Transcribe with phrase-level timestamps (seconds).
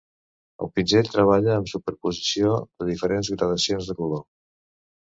[0.65, 4.27] El pinzell treballa amb superposició de diferents gradacions de color.